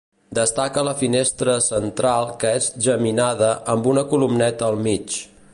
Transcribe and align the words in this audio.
Destaca 0.35 0.83
la 0.87 0.93
finestra 1.01 1.57
central 1.67 2.31
que 2.45 2.55
és 2.63 2.71
geminada 2.89 3.53
amb 3.75 3.93
una 3.95 4.09
columneta 4.15 4.71
al 4.75 4.83
mig. 4.91 5.25